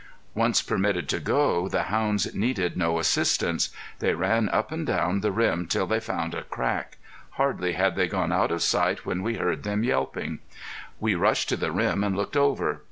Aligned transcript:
Once 0.33 0.63
permitted 0.63 1.07
to 1.07 1.19
go, 1.19 1.67
the 1.67 1.83
hounds 1.83 2.33
needed 2.33 2.75
no 2.75 2.97
assistance. 2.97 3.69
They 3.99 4.15
ran 4.15 4.49
up 4.49 4.71
and 4.71 4.83
down 4.83 5.19
the 5.19 5.31
rim 5.31 5.67
till 5.67 5.85
they 5.85 5.99
found 5.99 6.33
a 6.33 6.41
crack. 6.41 6.97
Hardly 7.33 7.73
had 7.73 7.95
they 7.95 8.07
gone 8.07 8.31
out 8.31 8.49
of 8.51 8.63
sight 8.63 9.05
when 9.05 9.21
we 9.21 9.35
heard 9.35 9.61
them 9.61 9.83
yelping. 9.83 10.39
We 10.99 11.13
rushed 11.13 11.49
to 11.49 11.55
the 11.55 11.71
rim 11.71 12.03
and 12.03 12.15
looked 12.17 12.35
over. 12.35 12.79